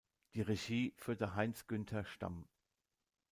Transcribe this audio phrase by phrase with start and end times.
[0.33, 2.47] Die Regie führte Heinz-Günter Stamm.